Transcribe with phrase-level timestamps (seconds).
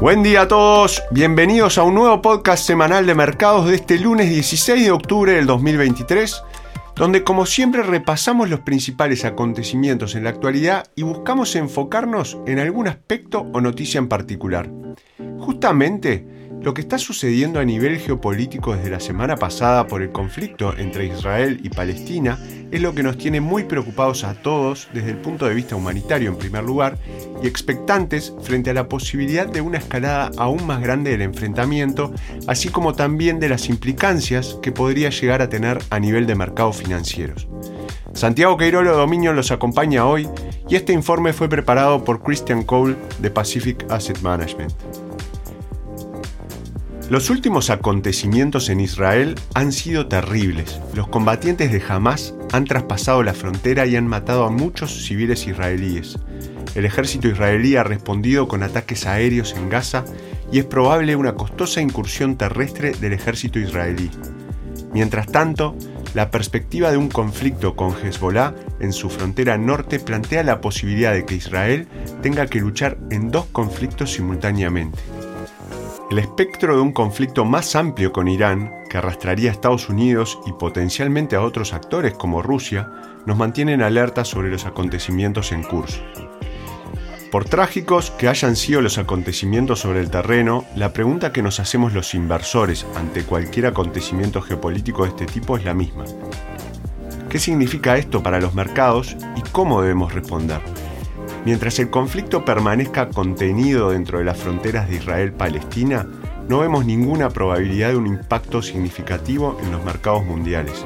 [0.00, 4.30] Buen día a todos, bienvenidos a un nuevo podcast semanal de mercados de este lunes
[4.30, 6.42] 16 de octubre del 2023,
[6.96, 12.88] donde como siempre repasamos los principales acontecimientos en la actualidad y buscamos enfocarnos en algún
[12.88, 14.70] aspecto o noticia en particular.
[15.38, 20.76] Justamente, lo que está sucediendo a nivel geopolítico desde la semana pasada por el conflicto
[20.76, 22.38] entre Israel y Palestina
[22.70, 26.30] es lo que nos tiene muy preocupados a todos desde el punto de vista humanitario
[26.30, 26.98] en primer lugar
[27.42, 32.12] y expectantes frente a la posibilidad de una escalada aún más grande del enfrentamiento,
[32.46, 36.76] así como también de las implicancias que podría llegar a tener a nivel de mercados
[36.76, 37.48] financieros.
[38.12, 40.28] Santiago Queirolo Dominio los acompaña hoy
[40.68, 44.72] y este informe fue preparado por Christian Cole de Pacific Asset Management.
[47.10, 50.80] Los últimos acontecimientos en Israel han sido terribles.
[50.94, 56.20] Los combatientes de Hamas han traspasado la frontera y han matado a muchos civiles israelíes.
[56.76, 60.04] El ejército israelí ha respondido con ataques aéreos en Gaza
[60.52, 64.08] y es probable una costosa incursión terrestre del ejército israelí.
[64.92, 65.74] Mientras tanto,
[66.14, 71.26] la perspectiva de un conflicto con Hezbollah en su frontera norte plantea la posibilidad de
[71.26, 71.88] que Israel
[72.22, 75.00] tenga que luchar en dos conflictos simultáneamente.
[76.10, 80.52] El espectro de un conflicto más amplio con Irán, que arrastraría a Estados Unidos y
[80.52, 82.90] potencialmente a otros actores como Rusia,
[83.26, 86.02] nos mantiene en alerta sobre los acontecimientos en curso.
[87.30, 91.92] Por trágicos que hayan sido los acontecimientos sobre el terreno, la pregunta que nos hacemos
[91.92, 96.06] los inversores ante cualquier acontecimiento geopolítico de este tipo es la misma.
[97.28, 100.60] ¿Qué significa esto para los mercados y cómo debemos responder?
[101.44, 106.06] Mientras el conflicto permanezca contenido dentro de las fronteras de Israel-Palestina,
[106.48, 110.84] no vemos ninguna probabilidad de un impacto significativo en los mercados mundiales.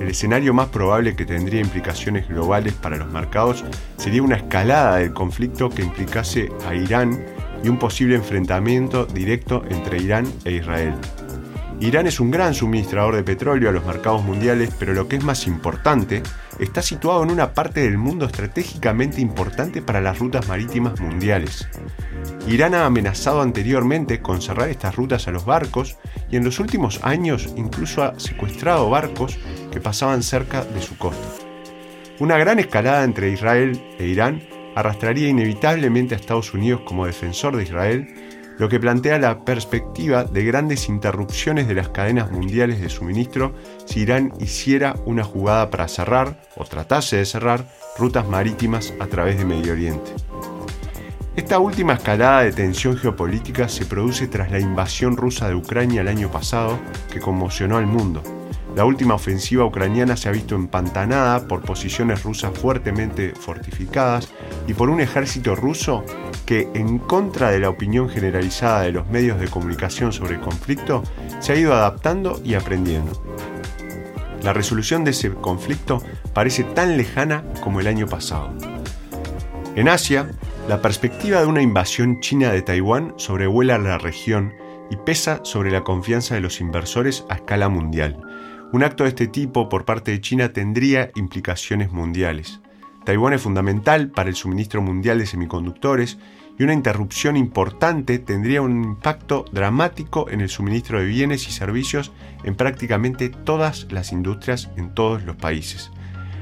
[0.00, 3.64] El escenario más probable que tendría implicaciones globales para los mercados
[3.96, 7.24] sería una escalada del conflicto que implicase a Irán
[7.62, 10.94] y un posible enfrentamiento directo entre Irán e Israel.
[11.82, 15.24] Irán es un gran suministrador de petróleo a los mercados mundiales, pero lo que es
[15.24, 16.22] más importante,
[16.60, 21.68] está situado en una parte del mundo estratégicamente importante para las rutas marítimas mundiales.
[22.46, 25.98] Irán ha amenazado anteriormente con cerrar estas rutas a los barcos
[26.30, 29.36] y en los últimos años incluso ha secuestrado barcos
[29.72, 31.26] que pasaban cerca de su costa.
[32.20, 34.40] Una gran escalada entre Israel e Irán
[34.76, 40.44] arrastraría inevitablemente a Estados Unidos como defensor de Israel lo que plantea la perspectiva de
[40.44, 43.54] grandes interrupciones de las cadenas mundiales de suministro
[43.86, 47.66] si Irán hiciera una jugada para cerrar, o tratase de cerrar,
[47.98, 50.12] rutas marítimas a través de Medio Oriente.
[51.34, 56.08] Esta última escalada de tensión geopolítica se produce tras la invasión rusa de Ucrania el
[56.08, 56.78] año pasado,
[57.10, 58.22] que conmocionó al mundo.
[58.74, 64.32] La última ofensiva ucraniana se ha visto empantanada por posiciones rusas fuertemente fortificadas
[64.66, 66.04] y por un ejército ruso
[66.46, 71.02] que, en contra de la opinión generalizada de los medios de comunicación sobre el conflicto,
[71.40, 73.12] se ha ido adaptando y aprendiendo.
[74.42, 76.02] La resolución de ese conflicto
[76.32, 78.54] parece tan lejana como el año pasado.
[79.76, 80.30] En Asia,
[80.66, 84.54] la perspectiva de una invasión china de Taiwán sobrevuela la región
[84.90, 88.16] y pesa sobre la confianza de los inversores a escala mundial
[88.72, 92.60] un acto de este tipo por parte de China tendría implicaciones mundiales.
[93.04, 96.18] Taiwán es fundamental para el suministro mundial de semiconductores
[96.58, 102.12] y una interrupción importante tendría un impacto dramático en el suministro de bienes y servicios
[102.44, 105.90] en prácticamente todas las industrias en todos los países.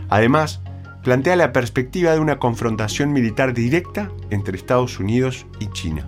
[0.08, 0.60] Además,
[1.02, 6.06] plantea la perspectiva de una confrontación militar directa entre Estados Unidos y China.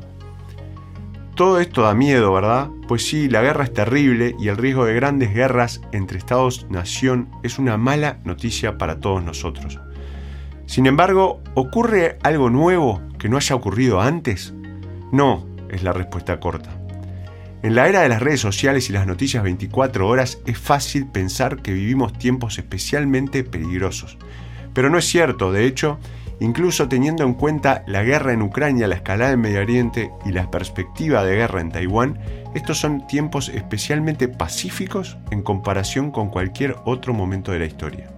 [1.35, 2.69] Todo esto da miedo, ¿verdad?
[2.87, 7.59] Pues sí, la guerra es terrible y el riesgo de grandes guerras entre Estados-nación es
[7.59, 9.81] una mala noticia para todos nosotros.
[10.67, 14.53] Sin embargo, ¿ocurre algo nuevo que no haya ocurrido antes?
[15.11, 16.71] No, es la respuesta corta.
[17.63, 21.63] En la era de las redes sociales y las noticias 24 horas es fácil pensar
[21.63, 24.19] que vivimos tiempos especialmente peligrosos.
[24.75, 25.99] Pero no es cierto, de hecho,
[26.43, 30.51] incluso teniendo en cuenta la guerra en Ucrania, la escalada en Medio Oriente y la
[30.51, 32.19] perspectiva de guerra en Taiwán,
[32.55, 38.11] estos son tiempos especialmente pacíficos en comparación con cualquier otro momento de la historia.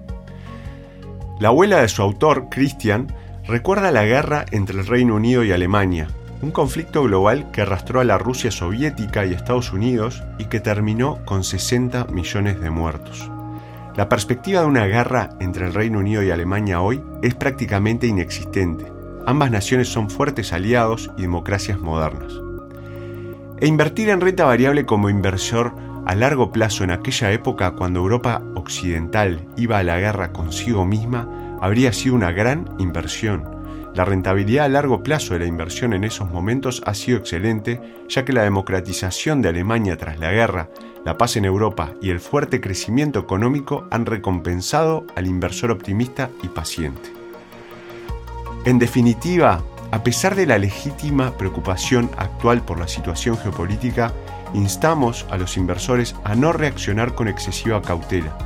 [1.39, 3.09] La abuela de su autor, Christian,
[3.47, 6.09] recuerda la guerra entre el Reino Unido y Alemania,
[6.41, 11.25] un conflicto global que arrastró a la Rusia soviética y Estados Unidos y que terminó
[11.27, 13.31] con 60 millones de muertos.
[13.97, 18.93] La perspectiva de una guerra entre el Reino Unido y Alemania hoy es prácticamente inexistente.
[19.25, 22.33] Ambas naciones son fuertes aliados y democracias modernas.
[23.61, 25.75] E invertir en renta variable como inversor
[26.07, 31.57] a largo plazo en aquella época cuando Europa occidental iba a la guerra consigo misma
[31.61, 33.45] habría sido una gran inversión.
[33.95, 38.25] La rentabilidad a largo plazo de la inversión en esos momentos ha sido excelente, ya
[38.25, 40.69] que la democratización de Alemania tras la guerra,
[41.05, 46.49] la paz en Europa y el fuerte crecimiento económico han recompensado al inversor optimista y
[46.49, 47.13] paciente.
[48.65, 54.13] En definitiva, a pesar de la legítima preocupación actual por la situación geopolítica,
[54.55, 58.37] instamos a los inversores a no reaccionar con excesiva cautela.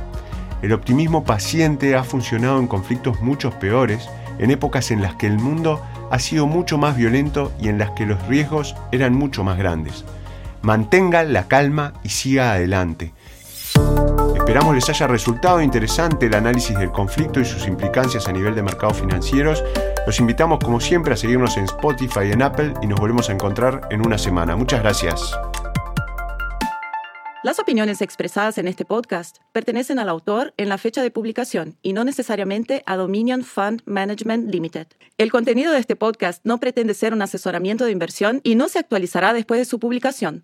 [0.61, 5.39] El optimismo paciente ha funcionado en conflictos mucho peores, en épocas en las que el
[5.39, 5.81] mundo
[6.11, 10.03] ha sido mucho más violento y en las que los riesgos eran mucho más grandes.
[10.61, 13.13] Mantenga la calma y siga adelante.
[14.35, 18.63] Esperamos les haya resultado interesante el análisis del conflicto y sus implicancias a nivel de
[18.63, 19.63] mercados financieros.
[20.07, 23.33] Los invitamos como siempre a seguirnos en Spotify y en Apple y nos volvemos a
[23.33, 24.55] encontrar en una semana.
[24.55, 25.37] Muchas gracias.
[27.41, 31.93] Las opiniones expresadas en este podcast pertenecen al autor en la fecha de publicación y
[31.93, 34.87] no necesariamente a Dominion Fund Management Limited.
[35.17, 38.79] El contenido de este podcast no pretende ser un asesoramiento de inversión y no se
[38.79, 40.43] actualizará después de su publicación.